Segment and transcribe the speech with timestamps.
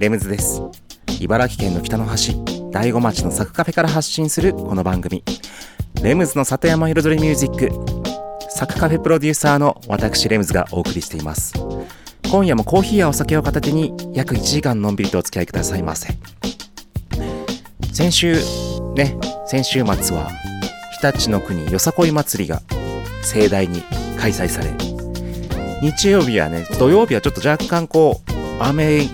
[0.00, 0.62] レムズです。
[1.20, 2.34] 茨城県の北の端、
[2.70, 5.22] 大子町のサクカフェから発信するこの番組、
[6.02, 7.68] レムズの里山彩りミュージック、
[8.48, 11.52] サクカフェプロデューサーの私レムズがお送りしています。
[12.30, 16.14] 今夜もコーヒーやお酒を片手に約1時間のんびりとお付き合いくださいませ。
[17.92, 18.36] 先週、
[18.96, 20.30] ね、先週末は、
[20.98, 22.62] 日立の国よさこい祭りが
[23.22, 23.82] 盛大に
[24.18, 24.70] 開催され、
[25.82, 29.06] 日曜日はね、土曜日はちょっと若干こう、雨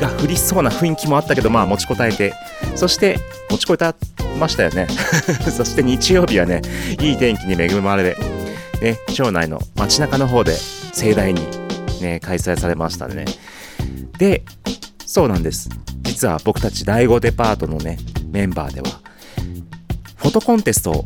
[0.00, 2.34] が降りそうな雰囲気もあったけど、まあ持ちこたえて、
[2.74, 3.18] そして
[3.50, 3.94] 持ちこた
[4.38, 4.86] ましたよね。
[5.50, 6.62] そして日曜日はね、
[7.00, 8.16] いい天気に恵まれ、
[8.80, 10.56] ね、町内の街中の方で
[10.92, 11.40] 盛大に
[12.00, 13.24] ね、開催されましたね。
[14.18, 14.42] で、
[15.06, 15.68] そうなんです。
[16.02, 17.98] 実は僕たち第5デパートのね、
[18.30, 18.88] メンバーでは、
[20.16, 21.04] フォトコンテストを、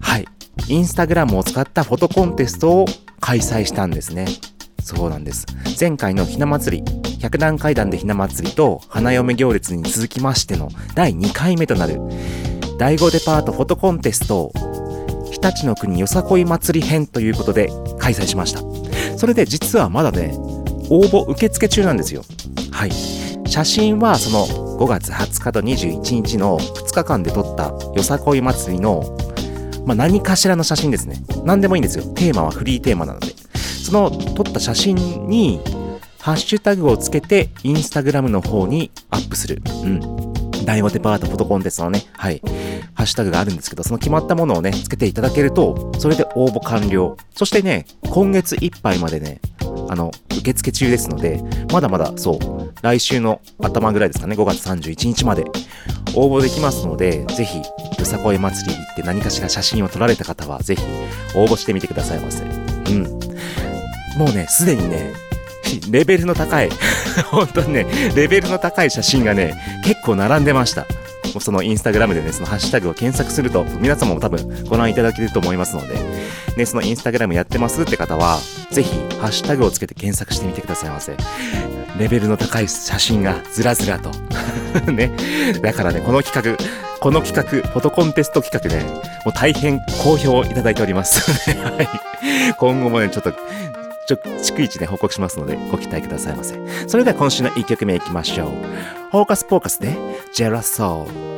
[0.00, 0.26] はい、
[0.68, 2.86] インスタグラムを使ったフォトコンテストを
[3.20, 4.26] 開催したんですね。
[4.82, 5.46] そうなんです。
[5.78, 12.00] 前回のひな祭り、百段階段でひな祭りと花嫁行列に続きましての第2回目となる
[12.78, 14.52] 第5デパートフォトコンテスト
[15.30, 18.60] 日立の国よさこい祭り編ということで開催しました。
[19.18, 20.32] それで実はまだね、
[20.90, 22.22] 応募受付中なんですよ。
[22.70, 22.92] はい。
[23.48, 24.46] 写真はその
[24.78, 29.16] 5月20日と21日の2日間で撮ったよさこい祭りの、
[29.84, 31.22] まあ、何かしらの写真ですね。
[31.44, 32.04] 何でもいいんですよ。
[32.14, 33.28] テーマはフリーテーマなので。
[33.54, 35.60] その撮った写真に
[36.26, 39.62] ハッシュタグをつけてインスタグラムの方にアップする。
[39.84, 40.00] うん。
[40.64, 42.42] 第5デパートフォトコンテストのね、はい。
[42.94, 47.16] ハッシュタグがあるんですけど、その決まったものをね、つけていただけると、それで応募完了。
[47.36, 49.40] そしてね、今月いっぱいまでね、
[49.88, 51.40] あの、受付中ですので、
[51.72, 55.44] まだまだそう、来週の頭ぐらいですかね、5月31日まで
[56.16, 60.82] 応募できますので、ぜひ、よさこい祭り行って何かしら写真を撮られた方は、ぜひ
[61.36, 62.42] 応募してみてくださいませ。
[62.42, 62.48] う
[62.98, 63.04] ん。
[64.18, 65.12] もうね、すでにね、
[65.90, 66.70] レベルの高い、
[67.30, 69.54] 本当にね、レベルの高い写真がね、
[69.84, 70.86] 結構並んでました。
[71.40, 75.94] そのインスタグラムでね、そのハッシュタグを検索すると、皆様も多分ご覧いただけると思いますので、
[76.56, 78.38] ね、そのインスタグラムやってますって方は、
[78.70, 78.90] ぜひ、
[79.20, 81.14] ハッシュタグをつけて検索してみてくださいませ。
[81.98, 84.10] レベルの高い写真がずらずらと。
[84.92, 85.10] ね。
[85.62, 86.64] だからね、この企画、
[87.00, 88.84] この企画、フォトコンテスト企画ね、
[89.24, 91.30] もう大変好評をいただいております。
[91.58, 91.88] はい。
[92.58, 93.32] 今後もね、ちょっと、
[94.06, 96.54] 逐一ね、報告しますので、ご期待くださいませ。
[96.86, 98.48] それでは今週の1曲目いきましょう。
[99.10, 99.96] フォーカスポーカスで、
[100.32, 101.36] ジェラソー。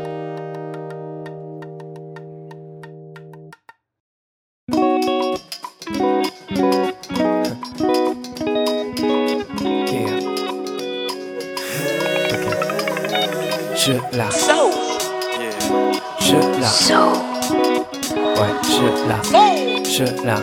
[13.89, 14.29] 是啦，
[16.21, 16.69] 是啦
[18.37, 19.17] ，ouais, je la,
[19.83, 20.43] je la,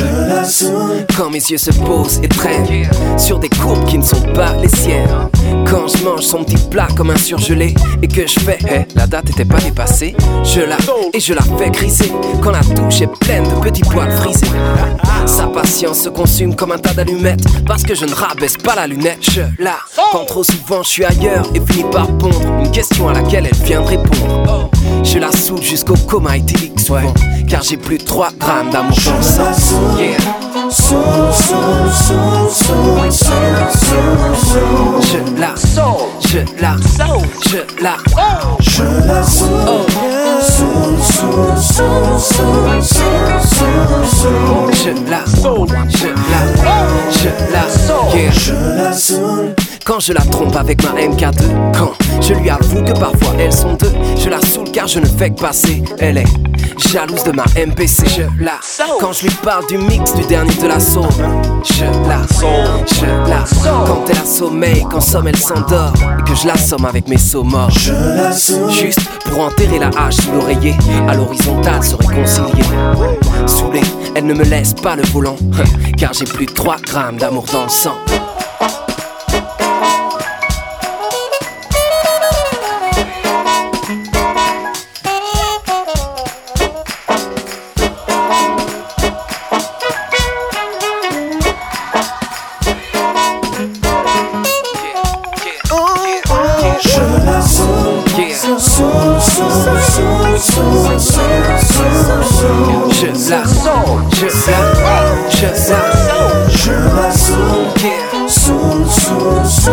[0.00, 2.88] je Quand mes yeux se posent et traînent
[3.18, 5.28] sur des courbes qui ne sont pas les siennes.
[5.68, 9.06] Quand je mange son petit plat comme un surgelé et que je fais, hey, la
[9.06, 10.14] date était pas dépassée.
[10.44, 10.76] Je la
[11.12, 12.12] et je la fais griser
[12.42, 14.46] quand la douche est pleine de petits poils frisés.
[15.26, 18.86] Sa patience se consume comme un tas d'allumettes parce que je ne rabaisse pas la
[18.86, 19.18] lunette.
[19.30, 19.76] Je la
[20.12, 23.66] quand trop souvent je suis ailleurs et finis par pondre une question à laquelle elle
[23.66, 24.70] vient de répondre.
[25.04, 27.14] Je la saoule jusqu'au coma éthylique souvent
[27.48, 28.96] car j'ai plus de 3 grammes d'amour
[29.36, 29.52] dans
[29.98, 30.18] Yeah.
[30.70, 35.00] Soul, soul, soul, soul, soul, soul.
[35.02, 39.90] Je la soul, je la soul, je la soul.
[40.42, 40.96] Soul,
[45.08, 48.32] la soul, je la, soul, yeah.
[48.76, 49.69] La soul.
[49.90, 51.42] Quand je la trompe avec ma MK2,
[51.76, 51.90] quand
[52.20, 55.30] je lui avoue que parfois elles sont deux, je la saoule car je ne fais
[55.30, 55.82] que passer.
[55.98, 56.26] Elle est
[56.92, 58.06] jalouse de ma MPC.
[58.06, 58.60] Je la,
[59.00, 61.10] quand je lui parle du mix du dernier de la sauve,
[61.64, 62.22] je la,
[62.86, 63.44] je la,
[63.84, 67.18] quand elle a sommeil, quand somme elle s'endort et que je la somme avec mes
[67.18, 67.70] sauts morts.
[67.70, 68.30] Je la
[68.70, 70.76] juste pour enterrer la hache sous l'oreiller,
[71.08, 72.62] à l'horizontale se réconcilier.
[73.44, 73.82] Saoulée,
[74.14, 75.36] elle ne me laisse pas le volant,
[75.98, 77.96] car j'ai plus de 3 grammes d'amour dans le sang.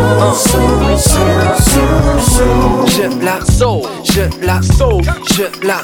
[0.07, 0.31] Je la
[2.24, 5.06] saute, je la saute, je la saute,
[5.36, 5.81] je la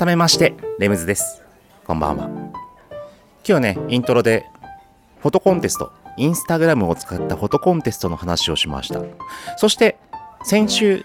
[0.00, 1.42] 改めましてレムズです。
[1.84, 2.30] こんばんは。
[3.46, 4.46] 今日ねイントロで
[5.20, 9.02] フォトコンテストインスタグラムを使ったフォトコンテストの話をしました。
[9.58, 9.98] そして
[10.42, 11.04] 先週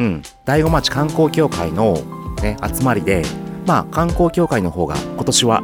[0.00, 1.94] うん大子町観光協会の、
[2.42, 3.22] ね、集まりで
[3.66, 5.62] まあ観光協会の方が今年は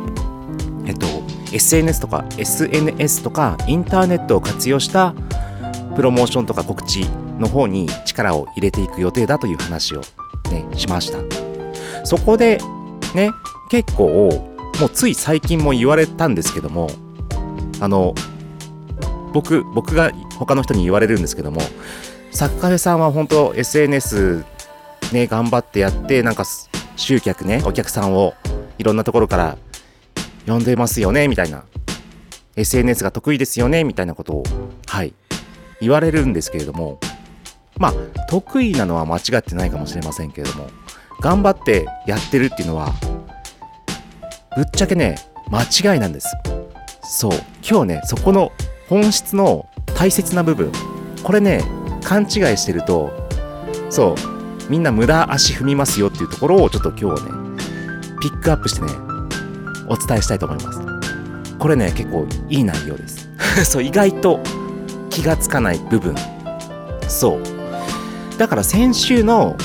[0.87, 1.09] えっと
[1.53, 5.13] SNS とか SNS とかインターネットを活用した
[5.97, 7.01] プロモーションとか告知
[7.41, 10.03] の方に力を入れていく予定だという話を
[10.53, 11.40] ねしました。
[12.05, 12.59] そこで
[13.15, 13.31] ね、
[13.71, 14.29] 結構、
[14.81, 16.91] もうつい最近も言われたんですけども、
[17.81, 18.15] あの、
[19.33, 21.61] 僕、僕が他の人に言われるんですけども、
[22.31, 24.45] サッカフェさんは本当 SNS
[25.13, 26.45] ね、頑張ってやって、なんか
[26.97, 28.35] 集客ね、お客さんを
[28.79, 29.59] いろんなところから
[30.47, 31.65] 呼んでますよね、みたいな。
[32.57, 34.43] SNS が得意ですよね、みたいなことを、
[34.87, 35.15] はい、
[35.81, 36.99] 言われるんですけれども、
[37.79, 37.93] まあ、
[38.29, 40.69] 得意なのは間違ってないかもしれませんけれども、
[41.21, 42.93] 頑張ってやってるっていうのは
[44.57, 45.17] ぶっちゃけね
[45.51, 45.63] 間
[45.95, 46.29] 違いなんです。
[47.03, 47.33] そう。
[47.69, 48.53] 今日ねそこの
[48.89, 50.73] 本質の大切な部分。
[51.23, 51.63] これね
[52.03, 53.11] 勘違いしてると
[53.91, 54.71] そう。
[54.71, 57.31] みんな無駄足踏みますよっていうところをちょっと今日ね
[58.21, 58.93] ピックアップしてね
[59.89, 60.81] お伝えしたいと思います。
[61.59, 63.29] これね結構いい内容です。
[63.69, 64.41] そう意外と
[65.11, 66.15] 気がつかない部分。
[67.09, 68.39] そう。
[68.39, 69.57] だから先週の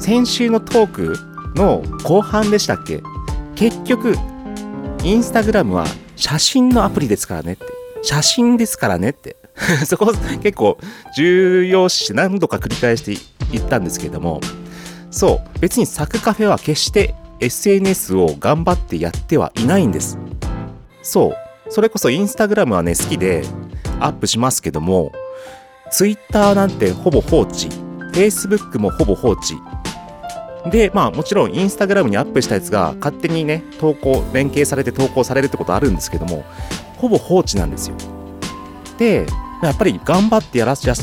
[0.00, 1.14] 先週のトーク
[1.54, 3.02] の後半でしたっけ？
[3.54, 4.16] 結局、
[5.04, 5.84] インスタグラムは
[6.16, 7.66] 写真のアプリですからねって。
[8.02, 9.36] 写真ですからねって。
[9.84, 10.78] そこ結構
[11.14, 13.14] 重要視して何度か繰り返して
[13.52, 14.40] 言ったんですけれども、
[15.10, 20.16] そう、別にサクカフェは決して SNS を頑張ってやってはいないんです。
[21.02, 21.34] そ
[21.68, 23.44] う、それこそインスタグラムはね、好きで、
[24.00, 25.12] アップしますけども
[25.92, 27.68] Twitter なんてほぼ放置
[28.14, 29.56] Facebook もほぼ放置
[30.66, 36.44] でまあもちろんインスタグラムにアップしたやつが勝手にね投稿連携されて投稿されるってことあるんですけども
[36.96, 37.96] ほぼ放置なんですよ。
[38.98, 39.26] で
[39.62, 40.94] やっぱり頑張ってやらっしゃ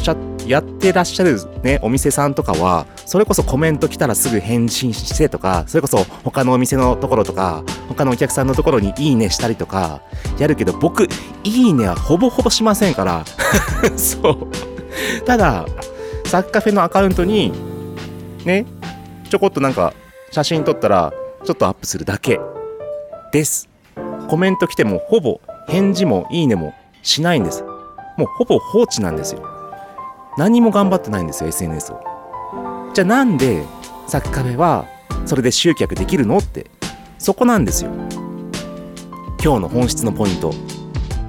[0.47, 10.01] やってらっしゃるねお店さんとかはそれこそコメント来たらすぐ返信してとかそれこそ他のお店のところとか他のお客さんのところにいいねしたりとか
[10.39, 11.07] やるけど僕
[11.43, 13.25] いいねはほぼほぼしませんから。
[13.97, 14.47] そう。
[15.25, 15.65] ただ
[16.25, 17.51] サッカフェのアカウントに
[18.45, 18.65] ね
[19.29, 19.93] ちょこっとなんか
[20.31, 22.39] 写真撮ったらちょっとアップするだけ
[23.31, 23.69] です。
[24.29, 27.63] コメント来てもほぼ返事もいいねもしないんです。
[28.17, 29.43] もうほぼ放置なんですよ。
[30.37, 31.99] 何も頑張ってないんですよ SNS を。
[32.93, 33.63] じゃあなんで
[34.07, 34.85] サッカフェは
[35.25, 36.69] それで集客できるのって。
[37.19, 37.91] そこなんですよ。
[39.43, 40.53] 今日の本質のポイント。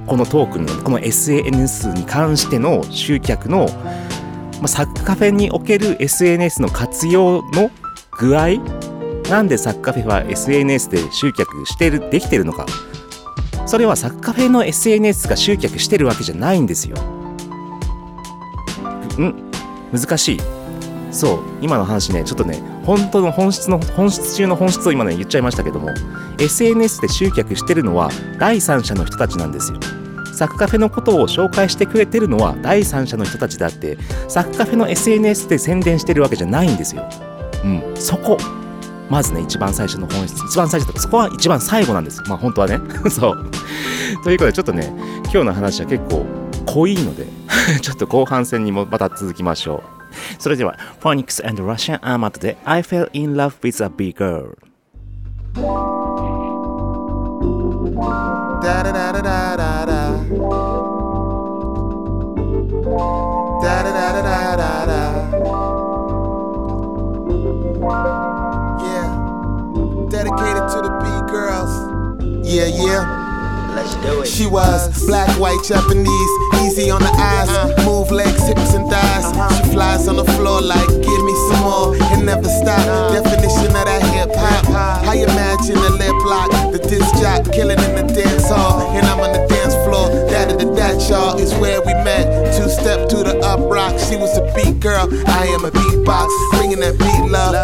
[0.06, 3.66] このトークのこの SNS に関しての集客の、
[4.60, 7.70] ま、サッカフェにおける SNS の活用の
[8.18, 8.58] 具合？
[9.30, 12.66] なんでサッカフェは SNS で集客してるできてるのか？
[13.66, 16.96] それはサッカフェの SNS が集客してるわけじゃないんですよ。
[19.18, 19.50] ん？
[19.92, 20.40] 難しい。
[21.10, 25.88] そう今の話ねちょっとね本当の本質の本質中の本質を今ね言っちゃいましたけども
[26.38, 29.80] SNS で集客してるのは第三者の人たちなんですよ。
[30.34, 33.98] サッカフェのことを紹介してくれてるのは第三者の人たちであって
[34.28, 37.08] サッカフェの SNS で宣伝してるわけじゃないんですよ。
[37.64, 37.96] うん。
[37.96, 38.36] そこ。
[39.08, 40.38] まずね一番最初の本質。
[40.44, 42.78] 一番最初とかそこは一番最後なんですまあ本当はね。
[43.10, 43.50] そう。
[44.24, 44.92] ということでちょっとね
[45.24, 46.26] 今日の話は結構
[46.66, 47.26] 濃いので
[47.80, 49.98] ちょっと後半戦にもまた続きましょう。
[50.38, 54.56] それでは Phonics and Russian Armad で I fell in love with a big girl
[70.28, 71.72] dedicated to the B girls
[72.46, 73.28] yeah yeah
[73.74, 74.26] Let's do it.
[74.26, 76.32] She was black, white, Japanese,
[76.64, 77.46] easy on the eyes,
[77.86, 79.30] move legs, hips, and thighs.
[79.54, 83.12] She flies on the floor like, give me some more, and never stop.
[83.12, 84.66] Definition of that hip hop.
[85.06, 89.20] I imagine a lip lock, the disc jock, killing in the dance hall, and I'm
[89.20, 90.08] on the dance floor.
[90.26, 92.56] That of the that y'all is where we met.
[92.56, 93.94] Two step to the up rock.
[94.00, 97.54] She was a beat girl, I am a beatbox, bringing that beat love,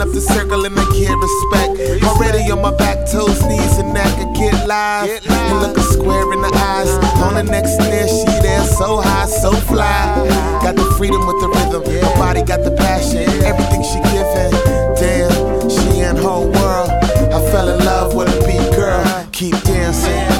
[0.00, 2.02] up the circle and I get respect.
[2.04, 4.06] Already on my back, toes, knees, and neck.
[4.06, 6.90] I get live and look her square in the eyes.
[7.20, 10.26] On the next snare, she there, so high, so fly.
[10.62, 11.84] Got the freedom with the rhythm.
[11.84, 14.52] Her body got the passion, everything she giving.
[14.96, 16.90] Damn, she in whole world.
[17.30, 19.04] I fell in love with a beat girl.
[19.32, 20.39] Keep dancing.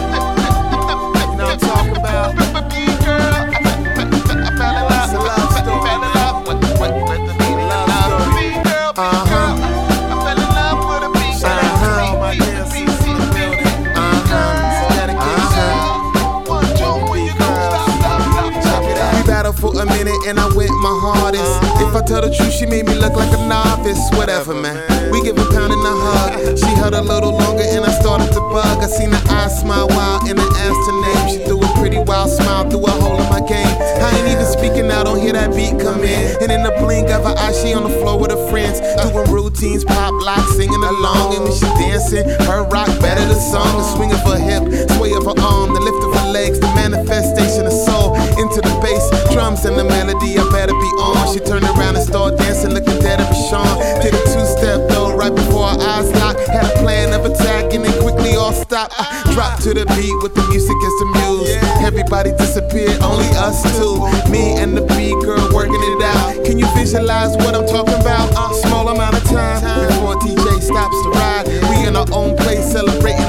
[22.11, 24.03] Tell the truth, she made me look like a novice.
[24.19, 24.83] Whatever, man.
[25.15, 26.59] We give a pound and a hug.
[26.59, 28.83] She held a little longer and I started to bug.
[28.83, 31.25] I seen her eyes smile wild and I asked her name.
[31.31, 33.75] She threw a pretty wild smile through a hole in my game.
[34.03, 36.35] I ain't even speaking now, don't hear that beat come in.
[36.43, 38.83] And in the blink of her eye, she on the floor with her friends.
[38.99, 41.39] Doing routines, pop lock, singing along.
[41.39, 43.71] And when she dancing, her rock better the song.
[43.79, 44.67] The swing of her hip,
[44.99, 48.75] sway of her arm, the lift of her legs, the manifestation of soul into the
[48.83, 50.39] bass, drums and the melody.
[50.39, 51.33] I better be on.
[51.33, 53.67] She turned around and started dancing, looking dead at Sean.
[54.03, 56.41] Did a two step though, right before our eyes locked.
[56.49, 58.95] Had a plan of attack and then quickly all stopped.
[58.99, 61.51] I dropped to the beat with the music as the muse.
[61.87, 63.99] Everybody disappeared, only us two.
[64.31, 66.45] Me and the B girl working it out.
[66.45, 68.31] Can you visualize what I'm talking about?
[68.35, 71.47] A small amount of time before DJ stops the ride.
[71.71, 73.20] We in our own place celebrating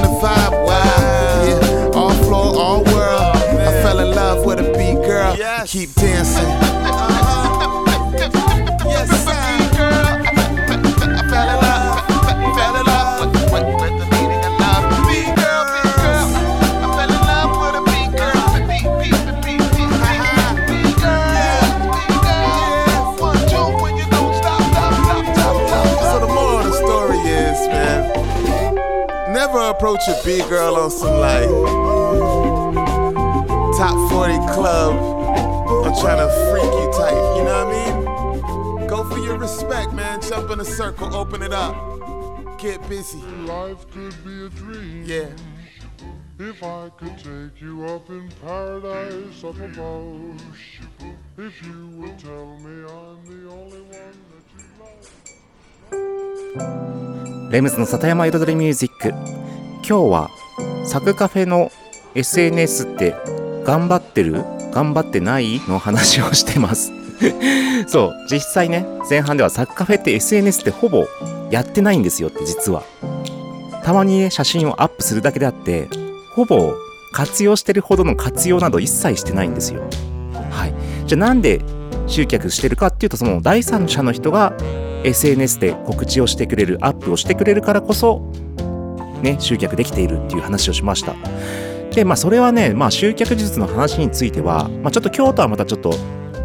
[5.72, 6.44] Keep dancing.
[8.84, 9.32] Yes, sir.
[9.32, 10.28] I
[11.30, 11.96] fell in love,
[12.58, 14.84] fell in love with, with, with the meaning of love.
[15.08, 16.28] B girl, B girl.
[16.76, 18.52] I fell in love with a B girl.
[18.68, 19.88] B, B, B, B, B,
[20.68, 21.32] B girl.
[21.88, 23.16] B girl.
[23.16, 26.04] One, two, when you don't stop, stop, stop, stop, stop.
[26.04, 28.12] So the moral of the story is, man,
[29.32, 31.48] never approach a B girl on some like.
[33.78, 35.21] top 40 club.
[35.92, 38.86] I'm trying to freak you tight, you know what I mean?
[38.86, 40.22] Go for your respect, man.
[40.22, 41.76] Jump in a circle, open it up.
[42.58, 43.18] Get busy.
[43.44, 45.04] Life could be a dream.
[45.04, 45.28] Yeah.
[46.38, 50.40] If I could take you up in paradise up above.
[51.36, 55.10] If you would tell me I'm the only one that you love.
[57.50, 60.30] レムズの里山彩りミュージック今日は
[60.86, 61.70] サクカフェの
[62.14, 63.14] SNS って
[63.64, 64.44] 頑張ってる？
[64.72, 66.92] 頑張ってないの話をしてます。
[67.86, 68.14] そう。
[68.28, 71.06] 実際ね前半ではサクカフェって SNS ってほぼ
[71.50, 72.82] やってないんですよって実は。
[73.84, 75.88] たまにね写真をアップするだけであって
[76.34, 76.74] ほぼ
[77.12, 79.82] 活用してるほどの活用など一切してないんですよ。
[80.50, 80.74] はい。
[81.06, 81.60] じゃあなんで
[82.06, 84.54] 集客してるかっていうとその第三者の人が
[85.04, 88.22] SNS で告知をしてくれるアップをしてくれるからこそ
[89.20, 91.14] ね集客できているっていう話をしました。
[91.94, 95.92] でまあそれはねまあ集客術の話については、まあ、ちょっと今日とはまたちょっと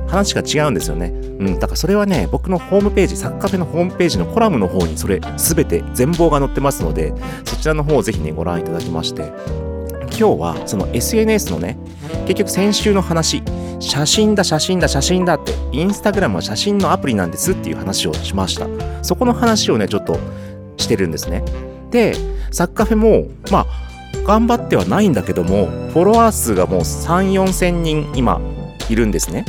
[0.08, 1.08] 話が違うんですよね。
[1.08, 7.14] うん、だからそれはね、僕のホームページ、サッカフェのホームページのコラムの方にそれ全て全貌が載ってますので、
[7.46, 9.34] そちらの方をぜひね、ご覧いただきまして、
[10.18, 11.78] 今日はその SNS のね、
[12.26, 13.44] 結局先週の話、
[13.80, 18.68] 写真だ、写真だ、写真だって、インスタグラムは写真のアプリなんですっていう話をしました。
[19.04, 20.18] そこの話をね、ちょっと
[20.78, 21.44] してるんですね。
[21.92, 22.16] で、
[22.52, 23.87] サッカフェも、まあ、
[24.26, 28.42] 頑張ってはないんだけども、フォロワー数がもう3、4千人今
[28.90, 29.46] いるんですね。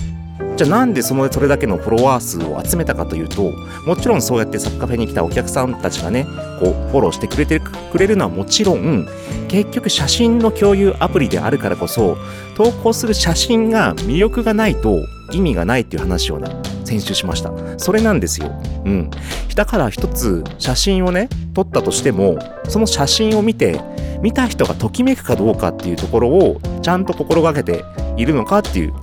[0.58, 3.52] じゃあなんでそのそれだけのフォロワー数を集めたかというと
[3.86, 6.24] もちろんそうやってサッカーフェに来たお客さんたちがね
[6.58, 9.06] こうフォローしてくれてくれるのはもちろん
[9.46, 12.16] 結局写真の共有アプリであるからこそ
[12.56, 14.98] 投稿する写真が魅力がないと
[15.32, 16.50] 意味がないっていう話をね
[16.84, 17.52] 先週しました。
[17.78, 18.50] それなんですよ。
[18.84, 19.10] うん。
[19.54, 22.36] だから一つ写真をね撮ったとしても
[22.68, 23.80] その写真を見て
[24.22, 27.84] 見た人がときめくかどうかっていうところをちゃんと心がけて
[28.16, 28.94] いるのかっていう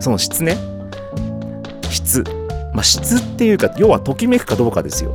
[0.00, 0.56] その質ね。
[1.90, 2.24] 質。
[2.72, 5.14] まあ質っていうか要はときめくかどうかですよ。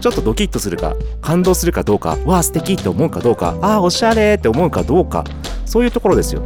[0.00, 5.24] ちょっとドキッとするか感動するかどうかわあ素敵って思うかどうかああおしゃれって思うかどうか
[5.64, 6.42] そういうところですよ。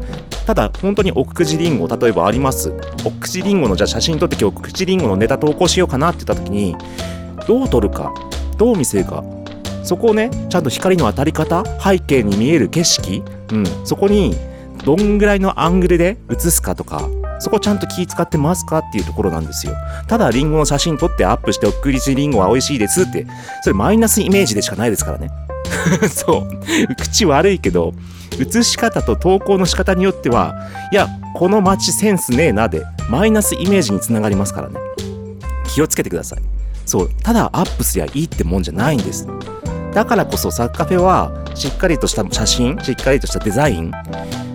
[0.46, 2.72] ただ本当に奥久慈りんご例えばあります。
[3.04, 6.76] 奥久慈りんごのじゃあ写真撮って今日奥久慈りんごのネタ投稿しようかなって言った時に
[7.46, 8.12] どう撮るか
[8.56, 9.22] どう見せるか
[9.84, 14.36] そこをねちゃんと光の当たり方背景に見える景色、うん、そこに
[14.84, 17.08] どんぐらいのアングルで写すかとか
[17.42, 19.74] そこちゃんと気使ってますかっていうところなんですよ。
[20.06, 23.26] ただリンゴの写真撮ってアップしておくりちリンゴは美味しいですって
[23.62, 25.30] それマイナスイメージでしかないですからね。
[26.08, 26.94] そう。
[26.94, 27.94] 口悪いけど
[28.38, 30.54] 写し方と投稿の仕方によっては
[30.92, 34.76] いやこの街センスねえなでマイナスイメージにつながりますからね。
[35.66, 36.38] 気をつけてください。
[36.86, 37.10] そう。
[37.24, 39.26] ただアップすりゃいいってもんじゃないんです。
[39.92, 43.90] だからこそサッカフェはしっかりとした写真しっかりとしたデザイン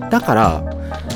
[0.10, 0.64] だから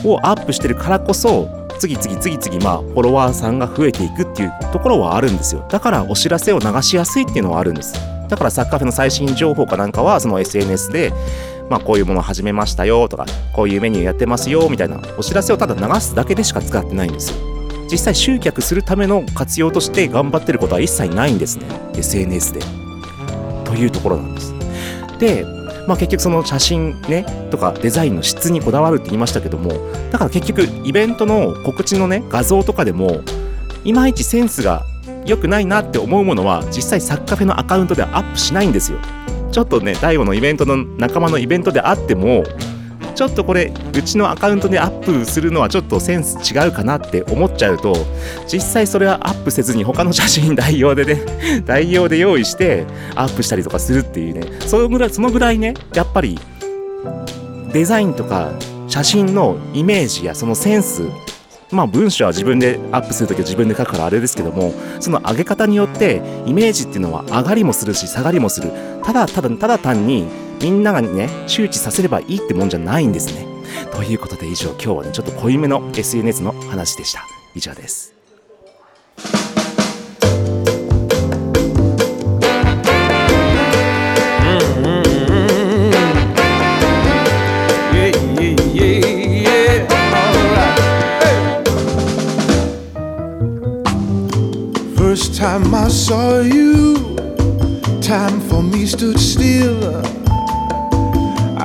[0.04, 5.66] をアップしてるからこそ次々次々まあフォロワーさんが増えていくっていうところはあるんですよ。
[5.70, 7.96] だからお知らせを流しやすいっていうのはあるんです。
[8.30, 11.12] だからサッカフェの最新情報かなんかはその SNS で
[11.70, 17.38] まあこういうものを始めましたよとかこういうメニューやってますよみたいなお知らせをただ流すだけでしか使ってないんですよ。
[17.90, 22.91] 実際集客するための活用として頑張ってることは一切ないんですね SNS で。
[23.72, 24.54] というところなんです。
[25.20, 25.46] で
[25.88, 29.72] まあ、結局その写真ねとかデザインの質にこだわるって言いましたけども
[30.12, 33.22] だから結局イベントの告知のね画像とかでも
[33.84, 34.86] いまいちセンスが
[35.26, 39.00] 良くないなって思うものは実際サッカフェのアカウントではアップしないんですよ。
[39.52, 42.44] ちょっとね大悟のイベントの仲間のイベントであっても
[43.16, 47.96] ちょっとこれうちのアカウントでアップするのはちょっとセンス違うかなって思っちゃうと
[48.52, 51.22] 実際それはアップせずに他の写真代用でね
[51.66, 54.42] 代用で用意してアップしたりとかするっていうね。
[54.66, 56.40] そのぐらいそのぐらいねやっぱり
[57.74, 58.52] デザインとか
[58.88, 61.04] 写真のイメージやそのセンス
[61.72, 68.72] まあ文章は自分でアップするときは自分で書くからあれですけどもその上げ方によってイメージっていうのは上がりもするし下がりもする。
[69.04, 70.28] ただただただ単に
[70.62, 73.48] みんながね周知させればいいってもんじゃないんですね。
[73.92, 77.26] ということで以上今日はねちょっと濃いめの SNS の話でした。
[77.56, 78.14] 以上です
[95.42, 96.94] 「Time I saw you,
[98.00, 100.21] time for me stood still.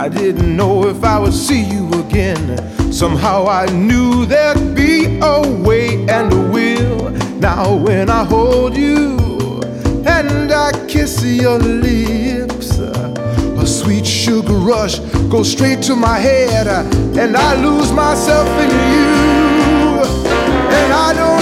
[0.07, 2.93] I didn't know if I would see you again.
[2.93, 7.11] Somehow I knew there'd be a way and a will.
[7.41, 9.17] Now when I hold you
[10.07, 16.69] and I kiss your lips, a sweet sugar rush goes straight to my head,
[17.19, 20.07] and I lose myself in you.
[20.71, 21.36] And I don't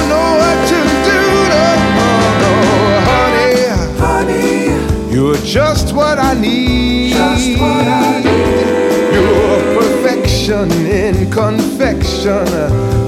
[5.35, 7.13] you're just what I need.
[7.13, 9.15] Just what I need.
[9.15, 12.47] You're perfection in confection.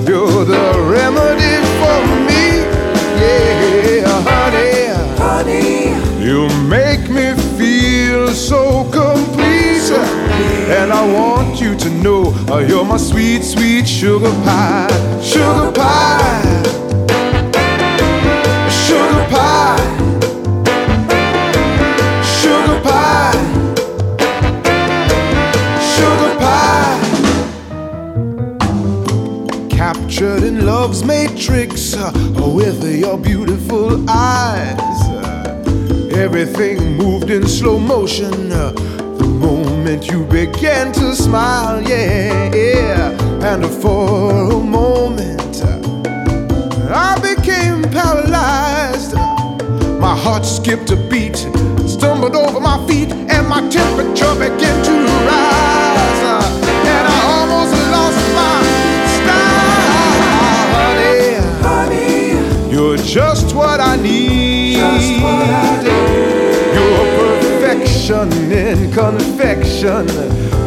[0.06, 2.44] You're the remedy for me.
[3.20, 4.86] Yeah, honey,
[5.18, 9.46] honey, you make me feel so complete.
[10.68, 15.20] And I want you to know uh, you're my sweet, sweet sugar pie.
[15.22, 16.62] Sugar pie.
[16.64, 16.85] Sugar
[30.66, 32.10] love's matrix uh,
[32.56, 35.00] with your beautiful eyes.
[36.12, 38.50] Everything moved in slow motion.
[38.50, 38.72] Uh,
[39.16, 43.52] the moment you began to smile, yeah, yeah.
[43.52, 49.14] And for a moment, uh, I became paralyzed.
[50.00, 51.36] My heart skipped a beat,
[51.86, 54.92] stumbled over my feet, and my temperature began to
[55.26, 55.55] rise.
[63.06, 64.82] Just what I need.
[65.22, 66.74] What I need.
[66.74, 70.06] You're perfection in confection.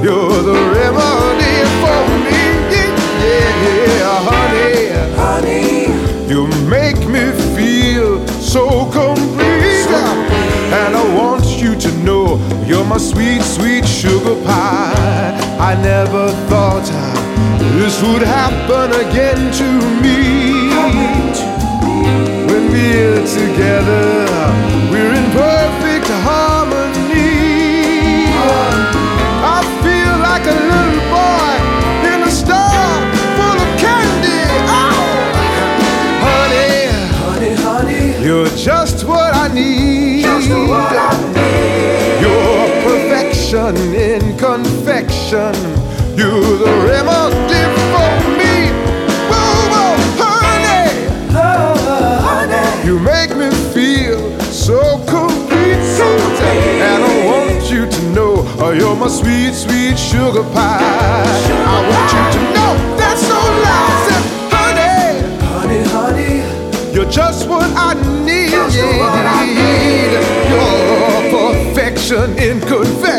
[0.02, 2.40] You're the remedy for me.
[3.20, 4.80] Yeah, yeah, honey.
[5.20, 6.32] Honey.
[6.32, 9.50] You make me feel so complete.
[10.72, 15.38] And I want you to know you're my sweet, sweet sugar pie.
[15.60, 21.19] I never thought I, this would happen again to me
[22.80, 24.89] here together.
[58.80, 60.80] You're my sweet, sweet sugar pie.
[60.80, 64.08] I want you to know that's no lies.
[64.16, 65.04] And honey,
[65.54, 67.94] honey, honey, you're just what I
[68.26, 68.52] need.
[70.50, 73.19] You're perfection in confection.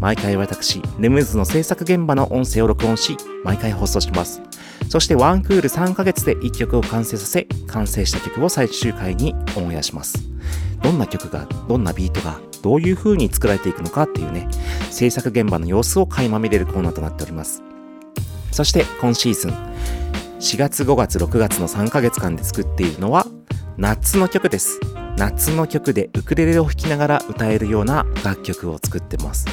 [0.00, 4.42] 毎回私レムズの制作現場の音声を録音し毎回放送します。
[4.88, 10.18] そしてワンクール3ヶ月で1曲を完成させ完成した曲を最終回にオンエアします。
[10.82, 14.48] どんな曲がどんなビートがどういう風に作られていくのかっていうね
[14.90, 17.62] 制作現場の様子を垣間見れるコーナーとなっております。
[18.52, 19.50] そして今シーズン
[20.38, 23.26] 4月5月6月の3ヶ月間で作っているのは
[23.76, 24.78] 夏の曲です。
[25.16, 29.46] 夏の曲でウクレレを弾きながら歌えるような楽曲を作ってます。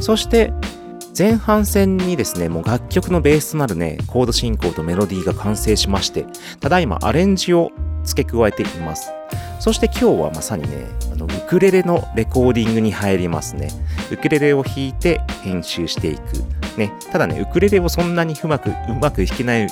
[0.00, 0.52] そして
[1.16, 6.26] 前半戦にですねもう楽曲のベースとなるねコード進行とメロディーが完成しまして
[6.60, 7.70] ただいまアレンジを
[8.04, 9.10] 付け加えています。
[9.58, 13.68] そして今日はまさにねあのウクレレのレコーディングに入りますね。
[14.12, 16.22] ウクレレを弾いて編集していく。
[16.78, 19.66] ねただねウクレレをそんなにうまくうまく弾けない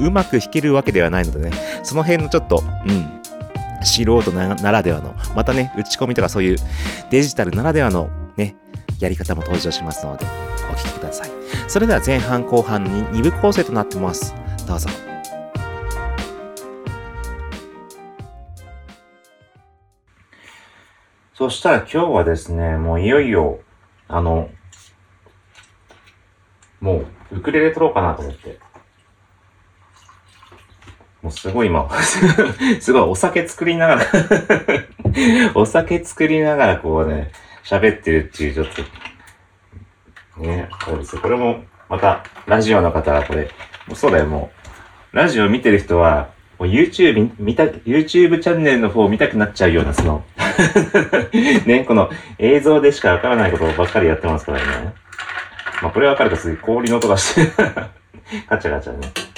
[0.00, 3.22] うまく弾けるわけではないのでねその辺のちょっとうん
[3.84, 6.56] 素人ならではのまたね打ち込みとかそういう
[7.10, 8.56] デジタルならではのね
[9.02, 10.24] やり方も登場しますので
[10.72, 11.30] お聴きください。
[11.66, 14.34] それでは前半後半に2部構成となってます。
[14.66, 14.88] どうぞ。
[21.34, 23.58] そしたら今日はですね、もういよいよ、
[24.06, 24.48] あの、
[26.80, 28.60] もう、ウクレレ取ろうかなと思って。
[31.22, 31.88] もうすごい今、
[32.80, 34.06] すごいお酒作りながら
[35.54, 37.32] お酒作りながらこうね、
[37.64, 38.66] 喋ってるっていうちょっ
[40.36, 41.22] と、ね、そうですよ。
[41.22, 43.42] これも、また、ラジオの方はこれ、
[43.86, 44.50] もうそうだよ、も
[45.12, 45.16] う。
[45.16, 50.24] ラジオ見てる人は、もう YouTube 見た、YouTube チャンネルの方を見たくなっちゃうような、その
[51.66, 54.94] ね、この映像でしかわからないことばっかりやってますからね。
[55.82, 57.52] まあこれわかるとすごい氷の音がして
[58.48, 59.31] ガチャガチャね。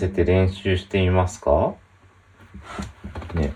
[0.00, 1.74] せて練習してみますか？
[3.34, 3.52] ね。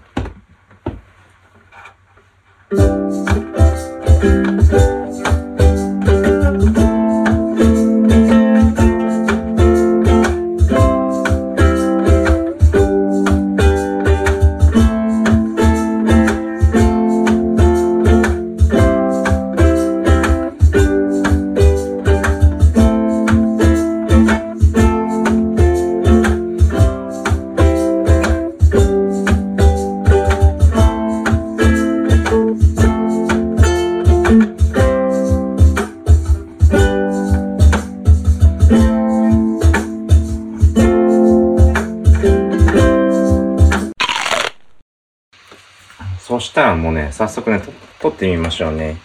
[47.45, 47.63] く、ね、
[48.01, 48.97] 撮ってみましょうね。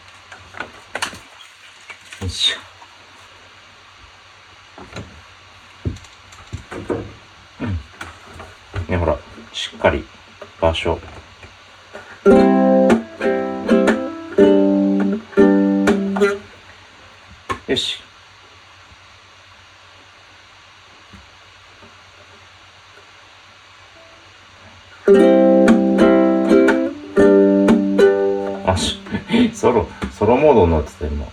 [31.07, 31.25] 今。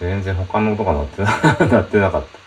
[0.00, 1.28] 全然他の音が鳴ってな、
[1.70, 2.43] 鳴ってなかった。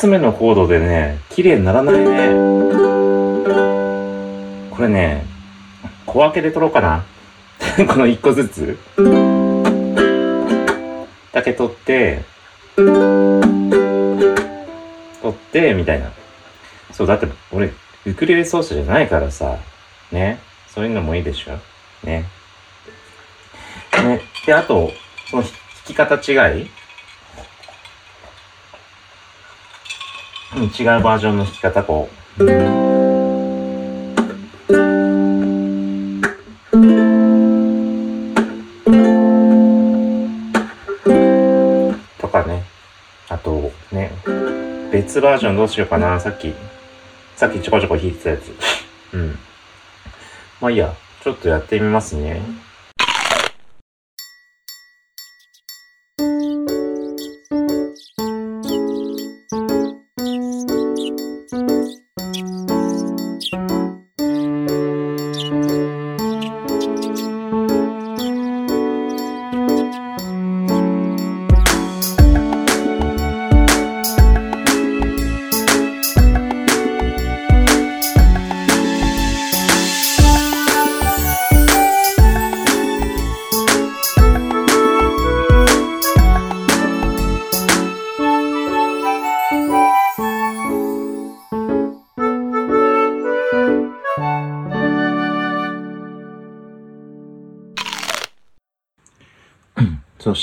[0.00, 2.30] つ目のコードでね、綺麗にならないね。
[4.70, 5.26] これね、
[6.06, 7.04] 小分けで取ろうかな。
[7.86, 8.78] この一個ずつ。
[11.32, 12.22] だけ取って、
[12.76, 12.88] 取
[15.28, 16.10] って、みたいな。
[16.92, 17.70] そう、だって俺、
[18.06, 19.58] ウクレレ奏者じゃないからさ、
[20.10, 20.38] ね。
[20.68, 21.58] そういうのもいいでしょ。
[22.06, 22.24] ね。
[24.02, 24.22] ね。
[24.46, 24.90] で、あと、
[25.30, 25.52] その弾
[25.84, 26.70] き方違いうん
[30.56, 32.08] 違うバージョンの弾き方、こ
[32.38, 32.44] う。
[42.18, 42.64] とかね。
[43.28, 44.12] あと、ね。
[44.92, 46.18] 別バージョンどうしようかな。
[46.18, 46.52] さっき、
[47.36, 48.52] さっきちょこちょこ弾いてたやつ。
[49.12, 49.38] うん。
[50.60, 50.94] まあいいや。
[51.22, 52.40] ちょっとやってみますね。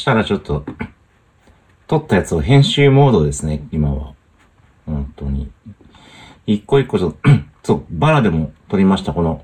[0.08, 0.64] したらちょっと、
[1.86, 4.14] 撮ったやつを編集モードですね、今は。
[4.86, 5.52] 本当に。
[6.46, 7.30] 一個一個ちょっと、
[7.62, 9.44] そう、バラでも撮りました、この。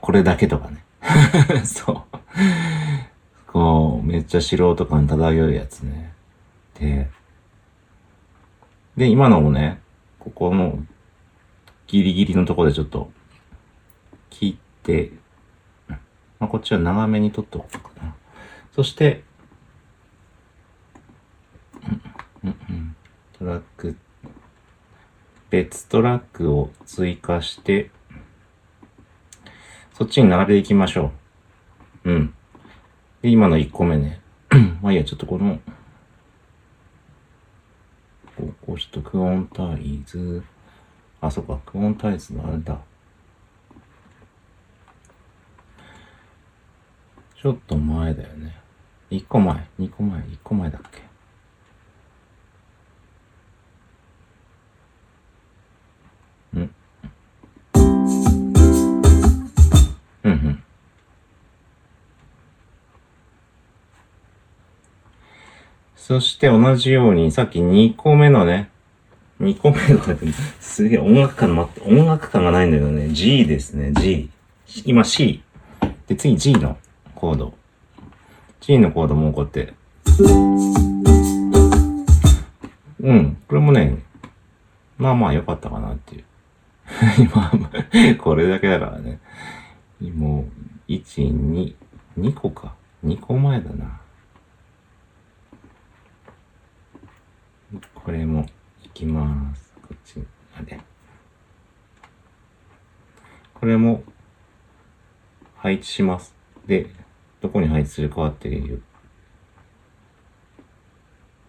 [0.00, 0.84] これだけとかね。
[1.66, 2.02] そう。
[3.48, 6.12] こう、めっちゃ素人感漂うやつね。
[6.78, 7.10] で、
[8.96, 9.80] で、今のもね、
[10.20, 10.78] ここの
[11.88, 13.10] ギリギリのところでちょっと、
[14.30, 15.10] 切って、
[16.38, 18.14] まあ、こっちは長めに取っておこうかな。
[18.74, 19.24] そして、
[22.42, 22.96] うんうん
[23.38, 23.96] トラック、
[25.50, 27.90] 別トラックを追加して、
[29.92, 31.10] そっちに並べていきましょ
[32.04, 32.10] う。
[32.10, 32.34] うん。
[33.20, 34.20] で、今の1個目ね。
[34.80, 35.58] まあいいや、ちょっとこの、
[38.36, 40.42] こうこうちょっとクオンタイズ、
[41.20, 42.78] あ、そっか、クオンタイズのあれだ。
[47.40, 48.56] ちょっと前だよね。
[49.10, 51.02] 1個前、2個前、1個前だっけ？
[56.58, 56.70] ん
[60.24, 60.62] うんうん。
[65.94, 68.70] そして同じように、さっき2個目のね、
[69.40, 70.00] 2個目の、
[70.58, 74.30] すげえ音楽感待って、音楽感がないんだけどね、G ですね、G。
[74.86, 75.42] 今 C。
[76.06, 76.78] で、次 G の
[77.26, 77.52] コード。
[78.60, 79.74] G のコードもこうやって。
[83.00, 84.04] うん、これもね、
[84.96, 86.24] まあまあ良かったかなっていう。
[87.18, 87.50] 今、
[88.18, 89.18] これだけだからね。
[90.00, 90.48] も
[90.88, 91.74] う、1、2、
[92.16, 92.76] 2個か。
[93.04, 94.00] 2個前だな。
[97.92, 98.46] これも、
[98.84, 99.74] いきます。
[99.82, 100.24] こっち、
[100.56, 100.80] あれ。
[103.52, 104.04] これも、
[105.56, 106.32] 配置します。
[106.68, 107.05] で、
[107.46, 108.82] どこに配置するかっていう。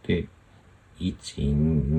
[0.05, 0.27] で、
[0.99, 1.15] 1、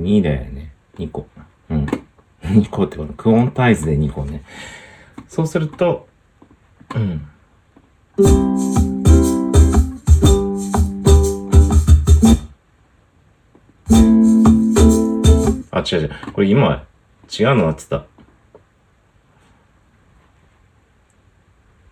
[0.04, 0.72] 2だよね。
[0.96, 1.26] 2個。
[1.68, 1.86] うん。
[2.42, 4.44] 2個ってこと、クオンタイズで2個ね。
[5.26, 6.06] そうすると、
[6.94, 7.28] うん。
[15.72, 16.10] あ、違う違う。
[16.32, 16.86] これ今、
[17.28, 18.06] 違うのなってた。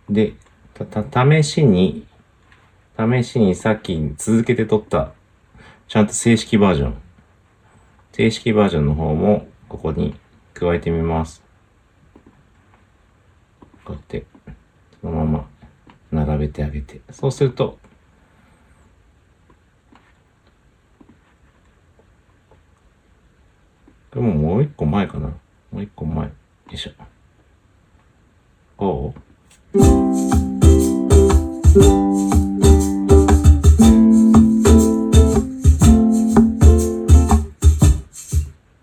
[0.09, 0.35] で、
[0.85, 2.05] た、た、試しに、
[2.97, 5.13] 試しにさっき続けて撮った、
[5.87, 6.97] ちゃんと正式バージョン。
[8.11, 10.15] 正式バージョンの方も、ここに
[10.53, 11.43] 加えてみます。
[13.85, 14.25] こうやって、
[15.01, 15.47] そのまま
[16.25, 17.01] 並べてあげて。
[17.11, 17.79] そうすると、
[24.11, 25.27] これももう一個前かな。
[25.71, 26.25] もう一個前。
[26.25, 26.31] よ
[26.71, 26.91] いしょ。
[28.75, 30.56] こう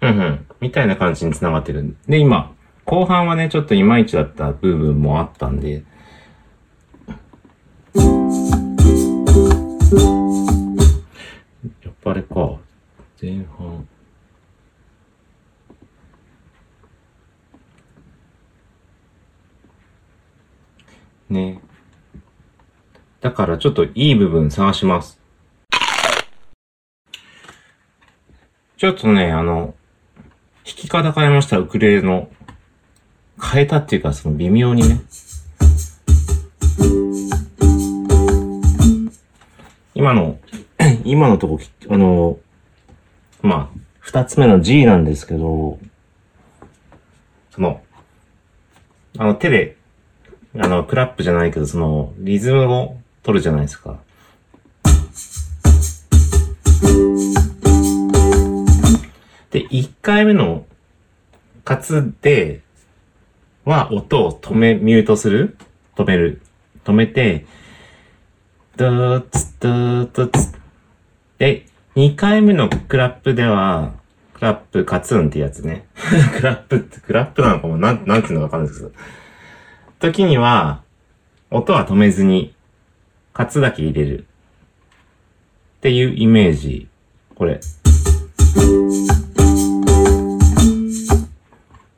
[0.00, 0.46] うんうん。
[0.60, 1.96] みたいな感じに繋がってる。
[2.06, 2.54] で、今、
[2.84, 5.82] 後半はね、ちょっといまいちだった部分もあったんで、
[11.82, 12.58] やっぱあれか。
[13.20, 13.88] 前半。
[21.30, 21.60] ね。
[23.24, 25.18] だからちょっといい部分探します。
[28.76, 29.74] ちょっとね、あの、
[30.66, 32.28] 弾き方変えました、ウクレレの。
[33.42, 35.00] 変えたっていうか、その微妙にね。
[39.94, 40.38] 今の、
[41.06, 41.58] 今のとこ、
[41.88, 42.38] あの、
[43.40, 45.78] まあ、二つ目の G なんですけど、
[47.52, 47.80] その、
[49.16, 49.78] あの手で、
[50.58, 53.98] あの、クラップじゃないけど、その、リズムを取るじゃないですか。
[59.50, 60.66] で、一回目の、
[61.64, 62.60] カツで、
[63.64, 65.56] は、音を止め、ミュートする？
[65.96, 66.42] 止める。
[66.84, 67.46] 止めて、
[68.76, 70.52] ドーツ、ドーツ、ツ
[71.38, 73.94] で、二回目のクラップでは、
[74.34, 75.86] クラップカツンってやつね。
[76.36, 78.92] クラップって、クラップなのかも、なん、なんていうのかわかんないですけど。
[80.00, 80.82] 時には、
[81.50, 82.53] 音は止めずに、
[83.34, 84.26] カツだけ入れる。
[85.78, 86.86] っていうイメージ。
[87.34, 87.60] これ。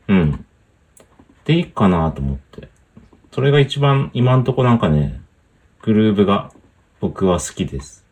[0.08, 0.46] うん。
[1.44, 2.68] でいいかなと思って。
[3.32, 5.20] それが一番今んとこなんかね、
[5.82, 6.52] グルーブが
[7.00, 8.06] 僕は好きです。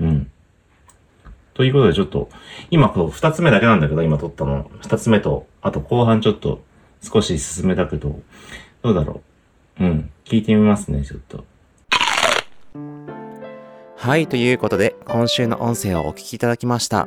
[0.00, 0.30] うん。
[1.54, 2.28] ということでちょっと、
[2.72, 4.68] 今こう二つ目だけなんだけど、今撮ったの。
[4.80, 6.64] 二つ目と、あと後半ちょっと
[7.00, 8.20] 少し進めたけど、
[8.82, 9.22] どうだろ
[9.78, 9.84] う。
[9.84, 10.10] うん。
[10.24, 11.44] 聞いてみますね、ちょっと。
[12.74, 17.06] はい、ということで、今週の音声をお聞きいただきました。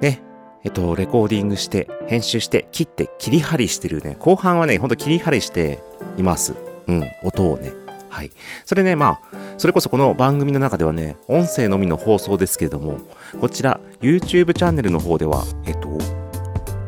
[0.00, 0.22] ね、
[0.64, 4.16] えっと、レコーディングして、編集して、切って、切り張りしてるね。
[4.20, 5.82] 後半はね、ほんと切り張りして
[6.16, 6.54] います。
[6.86, 7.72] うん、音をね。
[8.08, 8.30] はい。
[8.64, 12.98] それね、まあ、それこそこの番組の中ではね、音声のみの放送ですけれども、
[13.40, 15.98] こちら、YouTube チャンネルの方では、えっと、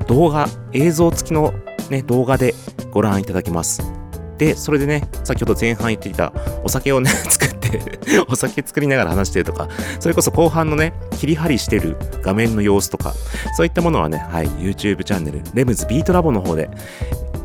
[0.07, 1.53] 動画、映像付きの
[1.91, 2.55] ね、動画で
[2.93, 3.98] ご覧いただけます。
[4.39, 6.33] で、それでね、先ほど前半言っていた
[6.65, 7.81] お酒をね、 作って、
[8.29, 9.69] お酒作りながら話してるとか、
[10.01, 13.15] それこそ後半のね、切り張りしてる画面の様子とか、
[13.57, 16.71] そういったものはね、はい、YouTube チャンネル、レムズビートラボの方で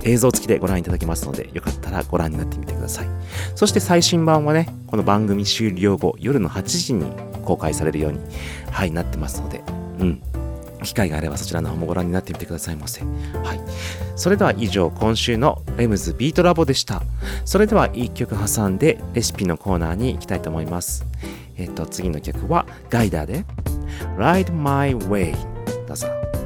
[0.04, 3.08] 映像付きでご覧いただけますので、よかったらご覧になってみてください。
[3.56, 7.12] そして最新版はね、この番組終了後、夜の8時に
[7.44, 8.20] 公開されるように、
[8.72, 9.64] はい、なってますので、
[10.00, 10.22] うん。
[10.84, 13.02] 機会があればそちらの方もご覧になってみてくださいませ。
[13.02, 13.08] は
[13.54, 13.62] い。
[14.16, 17.02] それでは以上、今週のレムズビートラボでした。
[17.46, 21.06] それでは一曲挟んでレシピのコーナーに行きたいと思います。
[21.58, 23.46] えっ、と、次の曲はガイダーで
[24.18, 25.36] Ride My Way
[25.88, 26.43] どうぞ。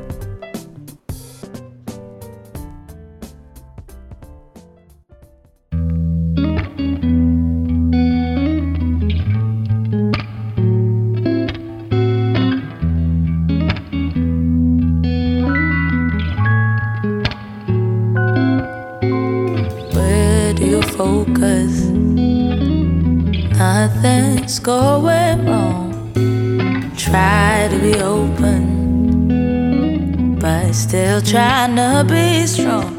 [30.88, 32.96] Still trying to be strong.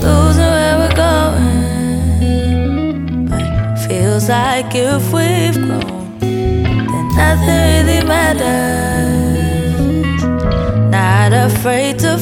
[0.00, 2.46] Losing where we're going,
[3.28, 9.42] but feels like if we've grown, then nothing really matters.
[10.90, 12.16] Not afraid to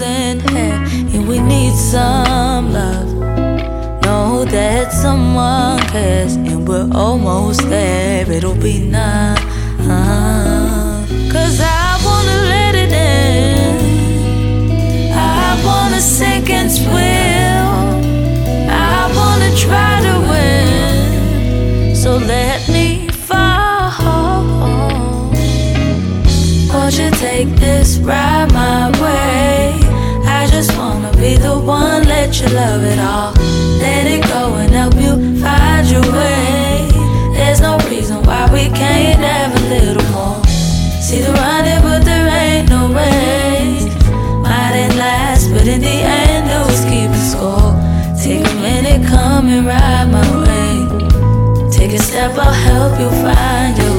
[0.00, 0.76] losing hair
[1.14, 3.12] and we need some love.
[4.02, 8.30] Know that someone cares and we're almost there.
[8.30, 9.38] It'll be nice.
[11.32, 13.76] Cause I wanna let it in.
[15.12, 17.64] I wanna sink and swim.
[18.68, 21.94] I wanna try to win.
[21.94, 23.90] So let me fall.
[26.72, 28.99] Won't you take this ride my way?
[32.30, 33.32] Let you love it all.
[33.80, 36.88] Let it go and help you find your way.
[37.34, 40.44] There's no reason why we can't have a little more.
[41.02, 43.84] See the running, but there ain't no race.
[44.46, 47.74] Mightn't last, but in the end, it was keeping score.
[48.22, 51.70] Take a minute, come and ride my way.
[51.72, 53.89] Take a step, I'll help you find your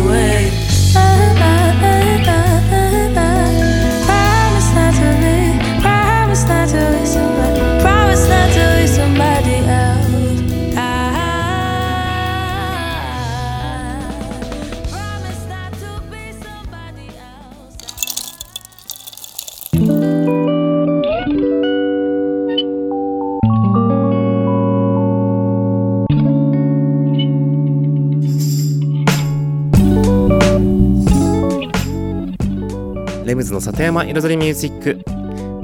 [33.62, 35.00] 里山彩りミュージック。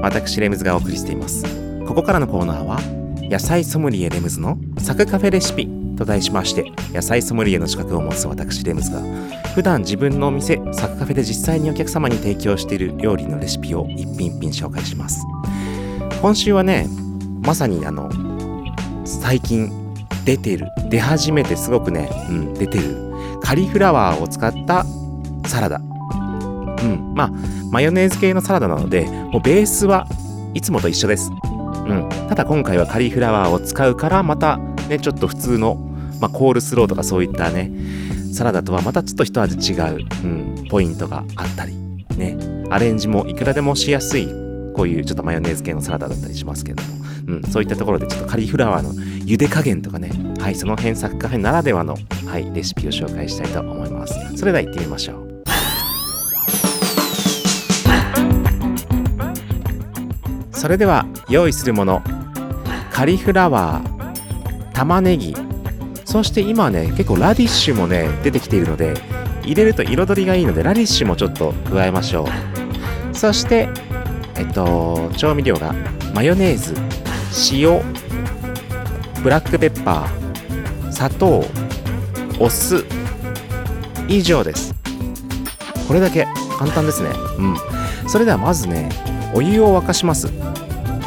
[0.00, 1.44] 私レムズがお送りしています。
[1.84, 2.78] ここからのコーナーは
[3.28, 9.00] 野菜ソムリエレムズのサクカフェレシピと題しまして野菜ソムリエの資格を持つ私レムズが
[9.54, 15.26] 普段自分のお店サクカフェで実際にお客様に提供している料理のレシピを一品一品紹介します。
[16.22, 16.86] 今週はね
[17.42, 18.08] まさにあの
[19.04, 19.72] 最近
[20.24, 24.86] 出てる出始めてすごくね、うん、出てるカリフラワーを使った
[25.48, 25.78] サラダ。
[25.78, 30.06] うん、まあマヨネーズ系のサラダなのでもうベースは
[30.54, 34.58] いつもと一緒です、うん、ただ今回はカリフラワーを使うからまた
[34.88, 35.74] ねちょっと普通の、
[36.20, 37.70] まあ、コールスローとかそういったね
[38.32, 41.74] サラダとはまたちょっと一味違う、うん、ポイントがあったり
[42.16, 42.36] ね。
[42.70, 44.26] アレンジもいくらでもしやすい
[44.74, 46.98] こういうちょっとマヨネーズ系のサラダだったりしますけども。
[47.28, 50.10] うん、そういったところでちょっとカリフラワーの茹で加減とかね、
[50.40, 51.94] はい、その辺サクカフェならではの、
[52.26, 54.14] はい、レシピを紹介したいと思います。
[54.36, 55.27] それでは行ってみましょう。
[60.58, 62.02] それでは用意するもの
[62.90, 65.34] カリフラワー玉ねぎ
[66.04, 68.94] そして今ね結構ラディッシュもね出てきているので
[69.44, 73.16] 入れると彩りがいいのでラディッシュもちょっと加えましょう。
[73.16, 73.68] そして
[74.36, 75.74] えっと調味料が
[76.12, 76.74] マヨネーズ
[77.52, 77.80] 塩
[79.22, 81.44] ブラックペッパー砂糖
[82.40, 82.84] お酢
[84.08, 84.74] 以上です。
[85.86, 86.26] これだけ
[86.58, 87.10] 簡単ですね。
[87.38, 87.56] うん。
[88.08, 88.88] それではまずね
[89.34, 90.30] お湯を沸かします。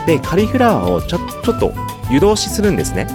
[0.05, 1.73] でカリフラワーをちょちょっと
[2.09, 3.07] 湯通しするんですね。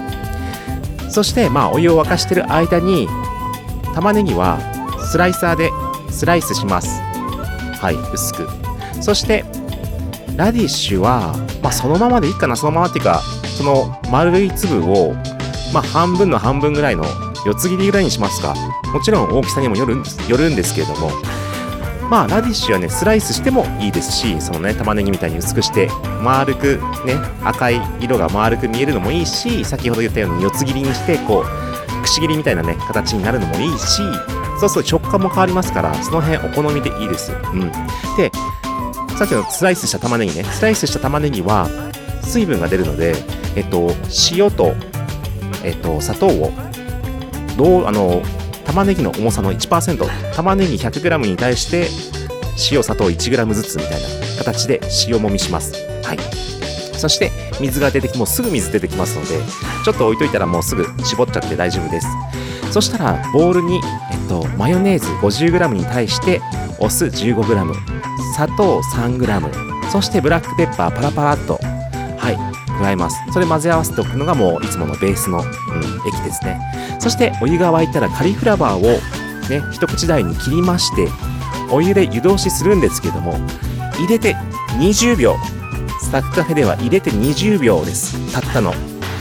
[1.09, 3.09] そしてまあお湯を沸かしてる間に
[3.95, 4.59] 玉ねぎは
[5.11, 5.71] スライサーで
[6.11, 7.01] スライスします。
[7.81, 8.49] はい薄く。
[9.01, 9.45] そして
[10.37, 12.57] ラディッシュは、まあ、そのままでいいかな。
[12.57, 13.23] そのままっていうか
[13.57, 15.15] その丸い粒を、
[15.73, 17.05] まあ、半分の半分ぐらいの
[17.47, 18.55] 四つ切りぐらいにしますか。
[18.93, 21.11] もちろん大きさにもよるんですよるんですけれども。
[22.11, 25.89] まあラディッシュはねスライスしてもいいですしそのね玉ねぎみたいに薄くして
[26.23, 34.01] 丸くね赤い色が丸く見えるのもいいし先ほど言ったように四つ切りにしてこうくし切りみたいなね形になるのもいいし
[34.59, 37.71] そうすると食感も変わりますからその辺お好みでいいですうん。
[38.17, 38.31] で
[39.19, 41.69] さっきのスライスした玉ねぎねスライスした玉ねぎは
[42.23, 43.15] 水分が出るので
[43.57, 43.91] えっと
[44.33, 44.75] 塩と
[45.65, 46.53] えっと砂糖を
[47.57, 48.23] どうあの
[48.77, 51.89] 玉ねぎの重さの1%玉ねぎ 100g に対して
[52.71, 55.73] 塩砂糖 1g ずつみたいな形で塩もみします。
[56.03, 56.19] はい。
[56.99, 59.41] そして水が出てきもうすぐ水出てきますので
[59.83, 62.07] ちょっと置いといたらもうすぐ絞っちゃって大丈夫です。
[62.71, 63.81] そしたらボウルに、
[64.13, 66.43] えっと、マヨネーズ 50g に対して
[66.79, 67.73] お酢 15g
[68.35, 71.59] 砂糖 3g そしてブラックペッパーパラパラっと
[72.87, 73.19] 加えます。
[73.33, 76.61] それ混ぜ合わせておくのがもういつものベースの、うん、液ですね。
[77.01, 78.83] そしてお湯が沸いたらカリフラワーを
[79.49, 81.09] ね一口大に切りまして
[81.71, 83.35] お湯で湯通しするんですけども
[83.99, 84.37] 入れて
[84.79, 85.37] 20秒。
[86.01, 88.33] スタッフカフェでは入れて20秒です。
[88.33, 88.73] たったの。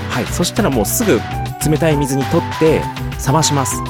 [0.10, 0.26] はい。
[0.28, 1.20] そしたらもうすぐ
[1.68, 2.82] 冷たい水にとって
[3.26, 3.82] 冷まします。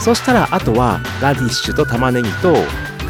[0.00, 2.54] そしたらあとはラディッシュと玉ねぎと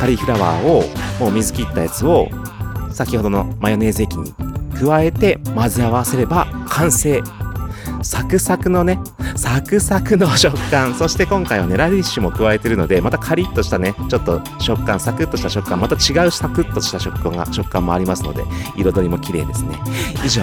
[0.01, 0.83] カリフラワーを
[1.21, 2.29] もう水切ったやつを
[2.91, 4.35] 先ほどのマヨネーズ液に
[4.81, 7.23] 加えて混ぜ合わせれば完成。
[8.03, 9.01] サクサクのね
[9.39, 10.93] サクサクの食感。
[10.95, 18.43] そして今回はねラディッシュも加えてるのでまたカリッとしたねちょっと食感サクッとした食感また違うサクッとした食感が食感もありますので
[18.77, 19.79] 彩りも綺麗ですね。
[20.25, 20.43] 以上。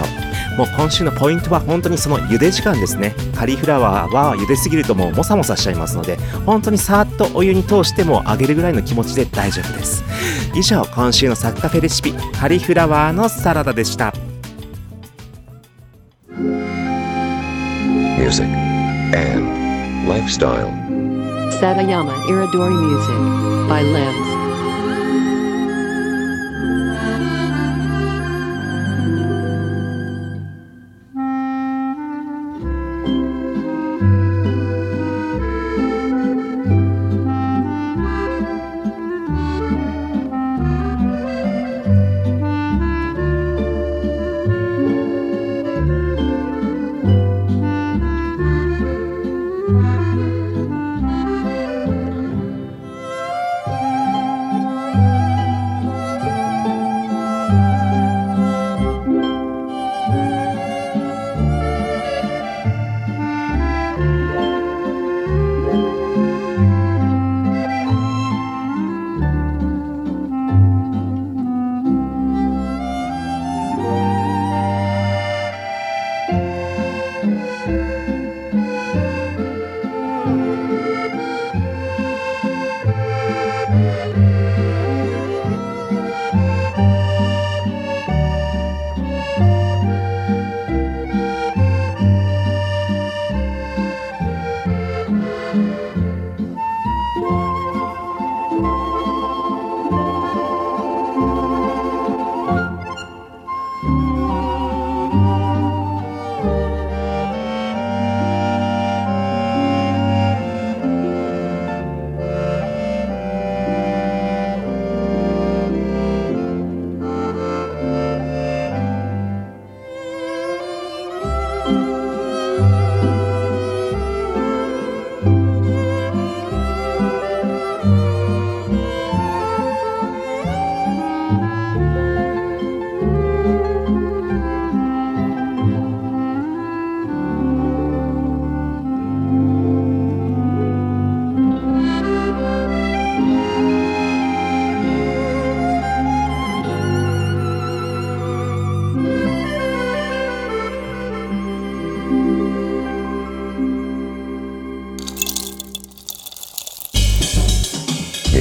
[0.56, 3.14] もう今週のポイントは本当にその茹で時間ですね。
[3.34, 6.16] カリフラワーは茹ですぎるともうモサモサしちゃいますので
[6.46, 10.02] 本当にさーっとお湯に通しても揚げるぐらいの気持ちで大丈夫です。
[10.54, 14.14] 以上今週のサッカフェレシピカリフラワーのサラダでした。
[18.18, 18.48] Music,
[19.14, 20.72] and lifestyle.
[21.58, 23.20] Satayama Iridori Music
[23.68, 24.35] by Limbs.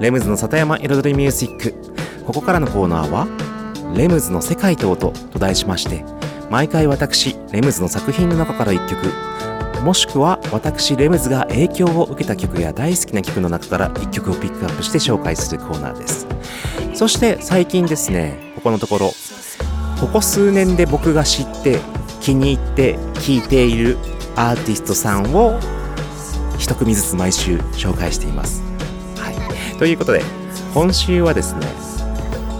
[0.00, 1.98] レムズの里山彩りミュージック。
[2.28, 3.26] ここからのコーナーは
[3.96, 6.04] 「レムズの世界と音」と題しまして
[6.50, 16.26] 毎回私レムズの作品の中から1曲もしくは私レムズが影響を受けた曲や大好きな曲の中から1曲をピックアップして紹介するコーナーです。
[16.92, 19.12] そして最近ですねここのところ
[19.98, 21.78] ここ数年で僕が知って
[22.20, 23.96] 気に入って聴いている
[24.36, 25.58] アーティストさんを
[26.58, 28.67] 一組ずつ毎週紹介しています。
[29.78, 30.22] ということで、
[30.74, 31.60] 今週はですね、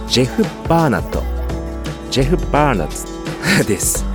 [0.07, 1.21] ジェフ・バーナット。
[2.09, 4.05] ジェフ・バーナット です。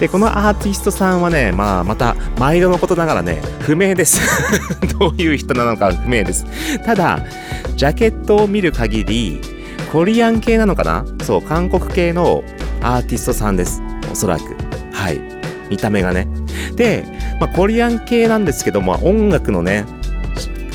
[0.00, 4.20] で、このアーティストさんはね、まあ、また、毎度のことながらね、不明です。
[4.98, 6.44] どういう人なのか不明です。
[6.84, 7.20] ただ、
[7.76, 9.40] ジャケットを見る限り、
[9.92, 11.04] コリアン系なのかな？
[11.22, 12.42] そう、韓国系の
[12.82, 13.80] アーティストさんです。
[14.10, 14.42] おそらく。
[14.92, 15.20] はい。
[15.70, 16.26] 見た目がね。
[16.74, 17.04] で、
[17.40, 19.84] まあ、コリアン系なんですけども、音楽のね、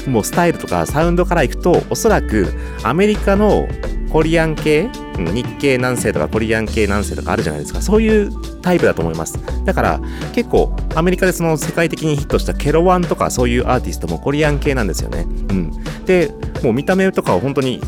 [0.07, 2.47] もうスタイルとかサウンドからいくと、おそらく
[2.83, 3.67] アメリカの
[4.11, 7.81] コリアン系、日系南西とかコリアン系南西とかあるじゃないですか。
[7.81, 8.31] そういう
[8.61, 9.37] タイプだと思います。
[9.65, 9.99] だから
[10.33, 15.25] 結構アメリカでその世界的にヒットしたケロワンとかそういうアーティストもコリアン系なんですよね。
[15.49, 15.71] うん。
[16.05, 16.31] で、
[16.63, 17.81] もう見た目とかは本当に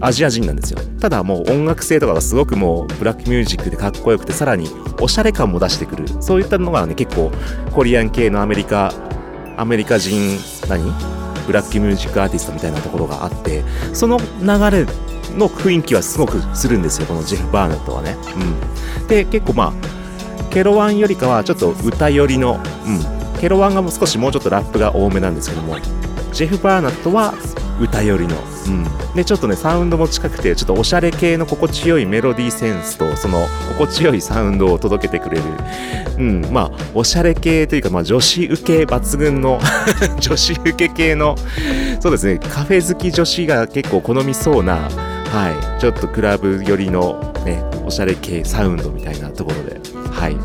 [0.00, 0.80] アジア人なんですよ。
[1.00, 4.68] ただもう音楽性とかがすごくもうブラックミュージックでかっこよくてさらに
[5.00, 6.04] おしゃれ感も出してくる。
[6.20, 7.30] そういったのがね結構
[7.72, 8.92] コリアン系のアメリカ、
[9.56, 10.38] アメリカ人、
[10.68, 11.25] 何？
[11.46, 14.84] ブラックミュージックアーティストみたいなところがあってその流れ
[15.36, 18.16] の雰囲気はすごくするんですよこのジェフ・バーナットはね、
[19.00, 25.76] うん、で結構まあケロワンよりかはちょっと歌寄りの、うん、ケロワンがもう少しもうちょっとラップが多めなんですけども
[26.32, 27.34] ジェフ・バーナットは
[27.80, 35.42] 歌寄りの、うん、でちょっとねサウンドも近くてちょっとおしゃれ系の心地よいメロディーセンスとその心地よいサウンドを届けてくれる、
[36.18, 39.60] うん、まあおしゃれ系というか、まあ、女子受け抜群の
[40.20, 41.36] 女子受け系の
[42.00, 42.38] そうですね。
[42.38, 45.80] カフェ好き女子が結構好みそうなはい。
[45.80, 49.80] ちょっとクラブ寄りのねおしゃれ系サウンドみたいなところで。
[50.10, 50.36] はい。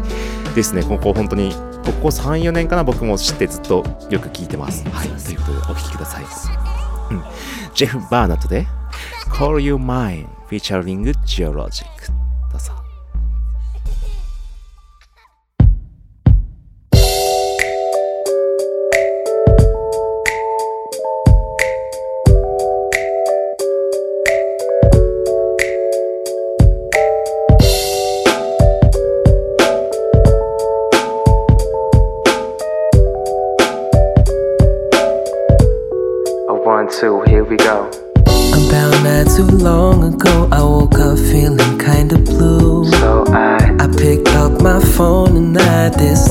[0.56, 0.84] ですね。
[0.84, 1.54] ここ本当に
[1.86, 4.84] ここ34年かな僕も知ってずっとよく聞いてます。
[4.90, 5.08] はい。
[5.08, 6.71] ということでお聴きください。
[7.74, 8.68] ジェフ・バーナットで
[9.30, 11.86] Call You Mine featuring Geologic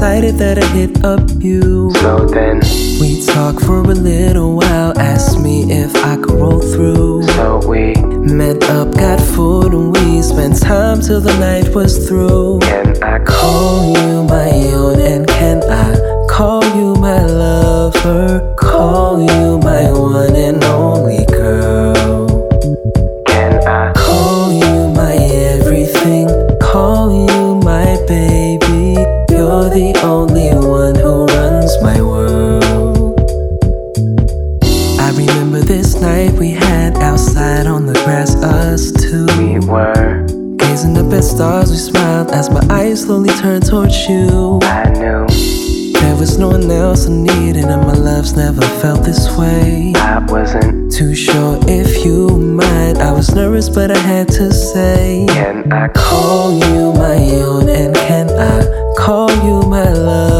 [0.00, 1.92] decided that I'd hit up you.
[1.96, 2.60] so then,
[2.98, 7.24] We talked for a little while, asked me if I could roll through.
[7.36, 7.92] so we
[8.24, 12.60] Met up, got food, and we spent time till the night was through.
[12.60, 15.92] can I Call you my own, and can I
[16.30, 18.54] call you my lover?
[18.56, 21.19] Call you my one and only
[44.10, 44.58] you.
[44.62, 45.26] I knew
[46.00, 49.92] There was no one else I needed, and my love's never felt this way.
[49.96, 50.92] I wasn't.
[50.92, 52.96] Too sure if you might.
[52.98, 55.26] I was nervous, but I had to say.
[55.28, 58.58] Can I Call you my own, and can I
[58.98, 60.39] call you my lover?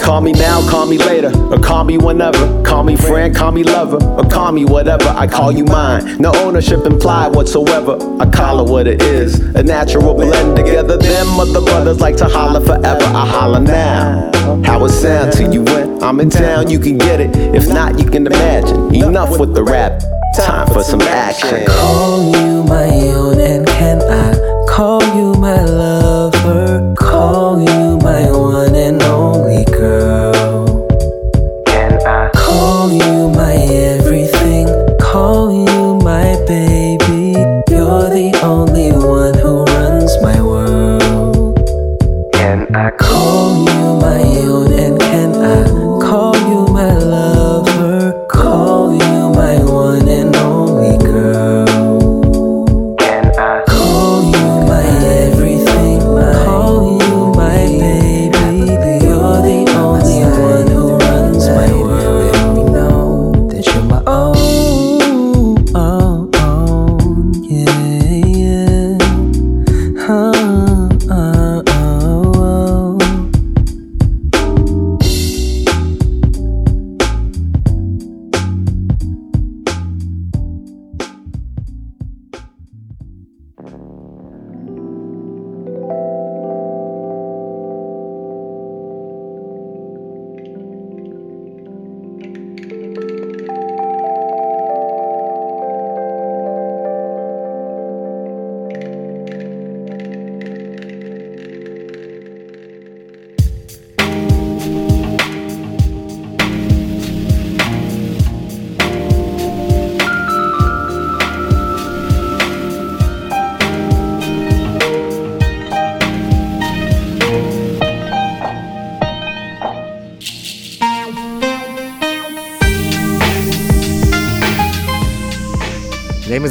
[0.00, 2.62] Call me now, call me later, or call me whenever.
[2.62, 5.08] Call me friend, call me lover, or call me whatever.
[5.08, 6.18] I call you mine.
[6.18, 7.98] No ownership implied whatsoever.
[8.20, 9.38] I call it what it is.
[9.54, 10.96] A natural blend together.
[10.96, 13.04] Them other brothers like to holler forever.
[13.04, 14.30] I holler now.
[14.64, 16.68] How it sound to you when I'm in town?
[16.70, 17.34] You can get it.
[17.54, 18.94] If not, you can imagine.
[18.94, 20.02] Enough with the rap.
[20.34, 21.66] Time for some action.
[21.66, 24.11] Call you my own, and can I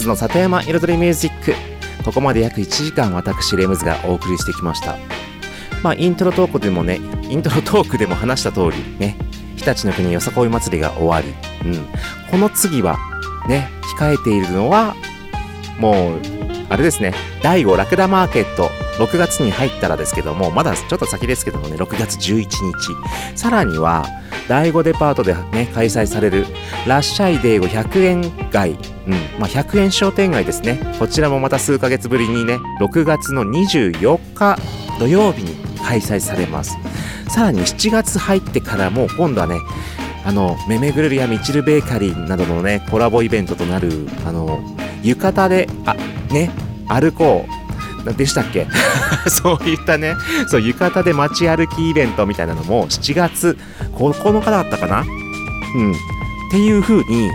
[0.01, 1.53] ズの里山彩りミュージック。
[2.03, 4.97] ここまで約1時間私レムズがお送りしてきました。
[5.83, 9.15] まあイントロトークでもねイントロトークでも話した通りね
[9.55, 11.85] 日立の国よさこい祭りが終わり、うん、
[12.29, 12.97] この次は
[13.47, 14.95] ね控えているのは
[15.79, 16.19] もう
[16.69, 18.80] あれですね第5ラクダマーケット。
[18.97, 22.57] 6月に入ったらですけどもまだちょっと先ですけどもね6月11日
[23.35, 24.05] さらには
[24.47, 26.45] 第5デパートでね開催される
[26.87, 29.13] ラッシャイデーゴ100円街、うん。
[29.39, 30.79] まあ、100円商店街ですね。
[30.99, 34.57] こちらもまた数ヶ月ぶりにね6月の24日
[34.99, 36.77] 土曜日に開催されます。
[37.29, 39.57] さらに7月入ってからも今度はね
[40.25, 44.61] あのめめぐるるやみちるベーカリーなどのねコラボイベントとなるあの
[45.01, 45.95] 浴衣であ
[46.33, 46.51] ね
[46.87, 47.60] 歩こう。
[48.17, 48.67] でしたっけ？
[49.29, 50.15] そういったね
[50.47, 53.57] そう浴衣で街歩きイベントみたいなのも7月
[53.95, 55.01] 9日だったかな？
[55.75, 55.91] うん。
[55.91, 55.95] っ
[56.51, 57.29] ていう風に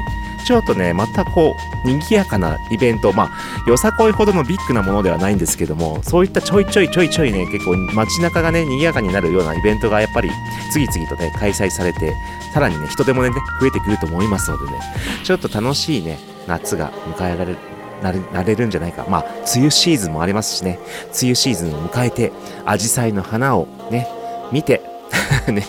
[0.46, 1.54] ちょっとねまたこ
[1.84, 3.30] う賑やかなイベントま
[3.66, 10.30] あよさこいほどのビッグなものではないんですけどもそういったちょいちょいちょいちょいね結構街中がね賑やかになるようなイベントがやっぱり
[10.72, 12.14] 次々とね開催されて
[12.54, 14.78] さらにね人手もね増えてくると思いますのでね
[15.24, 17.58] ちょっと楽しいね夏が迎えられる
[18.02, 19.24] なれなれるんじゃないかまあ
[19.54, 22.32] 梅雨シーズンもありますしね梅雨シーズンを迎えて
[22.64, 24.08] アジサイの花をね
[24.52, 24.82] 見て
[25.52, 25.62] ね、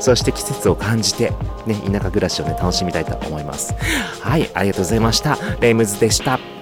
[0.00, 1.32] そして季節を感じて、
[1.66, 3.74] ね、田舎暮らしをね、楽しみたいと思います。
[4.20, 5.38] はい、ありがとうございました。
[5.60, 6.55] レイムズでした。